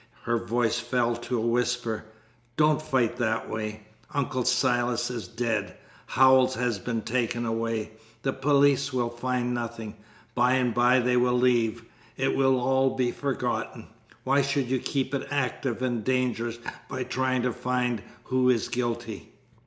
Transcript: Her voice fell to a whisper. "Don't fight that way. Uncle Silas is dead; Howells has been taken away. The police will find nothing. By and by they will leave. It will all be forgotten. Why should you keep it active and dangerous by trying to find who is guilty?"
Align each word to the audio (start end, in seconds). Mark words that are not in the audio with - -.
Her 0.23 0.39
voice 0.39 0.79
fell 0.79 1.15
to 1.15 1.37
a 1.37 1.45
whisper. 1.45 2.05
"Don't 2.57 2.81
fight 2.81 3.17
that 3.17 3.47
way. 3.47 3.83
Uncle 4.11 4.45
Silas 4.45 5.11
is 5.11 5.27
dead; 5.27 5.77
Howells 6.07 6.55
has 6.55 6.79
been 6.79 7.03
taken 7.03 7.45
away. 7.45 7.91
The 8.23 8.33
police 8.33 8.91
will 8.91 9.11
find 9.11 9.53
nothing. 9.53 9.95
By 10.33 10.53
and 10.53 10.73
by 10.73 10.97
they 11.01 11.17
will 11.17 11.37
leave. 11.37 11.85
It 12.17 12.35
will 12.35 12.59
all 12.59 12.95
be 12.95 13.11
forgotten. 13.11 13.89
Why 14.23 14.41
should 14.41 14.71
you 14.71 14.79
keep 14.79 15.13
it 15.13 15.27
active 15.29 15.83
and 15.83 16.03
dangerous 16.03 16.57
by 16.89 17.03
trying 17.03 17.43
to 17.43 17.53
find 17.53 18.01
who 18.23 18.49
is 18.49 18.69
guilty?" 18.69 19.31